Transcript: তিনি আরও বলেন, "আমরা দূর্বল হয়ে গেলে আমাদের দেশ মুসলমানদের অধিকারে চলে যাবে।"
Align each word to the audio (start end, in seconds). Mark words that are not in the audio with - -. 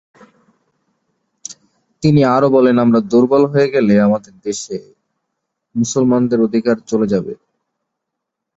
তিনি 2.03 2.21
আরও 2.35 2.47
বলেন, 2.49 2.75
"আমরা 2.85 2.99
দূর্বল 3.11 3.43
হয়ে 3.53 3.67
গেলে 3.67 3.93
আমাদের 4.01 4.33
দেশ 4.43 4.59
মুসলমানদের 5.75 6.39
অধিকারে 6.47 6.81
চলে 6.87 7.07
যাবে।" 7.13 7.33